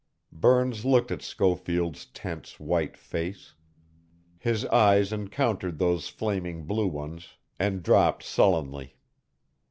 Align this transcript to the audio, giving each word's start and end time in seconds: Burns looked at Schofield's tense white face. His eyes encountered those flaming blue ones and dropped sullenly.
Burns 0.31 0.83
looked 0.83 1.11
at 1.11 1.21
Schofield's 1.21 2.07
tense 2.07 2.59
white 2.59 2.97
face. 2.97 3.53
His 4.39 4.65
eyes 4.65 5.13
encountered 5.13 5.77
those 5.77 6.09
flaming 6.09 6.63
blue 6.63 6.87
ones 6.87 7.35
and 7.59 7.83
dropped 7.83 8.23
sullenly. 8.23 8.95